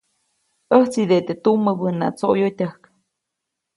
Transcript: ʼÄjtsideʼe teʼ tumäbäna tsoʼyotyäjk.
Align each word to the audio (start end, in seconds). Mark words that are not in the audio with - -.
ʼÄjtsideʼe 0.73 1.25
teʼ 1.27 1.39
tumäbäna 1.43 2.07
tsoʼyotyäjk. 2.17 2.81